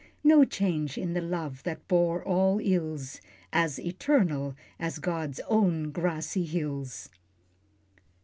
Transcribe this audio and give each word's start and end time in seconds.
No 0.23 0.43
change 0.45 0.97
in 0.97 1.13
the 1.13 1.21
love, 1.21 1.61
that 1.61 1.87
bore 1.87 2.23
all 2.25 2.59
ills, 2.59 3.21
As 3.53 3.79
eternal 3.79 4.55
as 4.79 4.97
God's 4.97 5.39
own 5.41 5.91
grassy 5.91 6.43
hills. 6.43 7.09